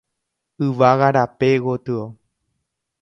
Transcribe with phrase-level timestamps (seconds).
[0.65, 1.99] Yvága rape gotyo.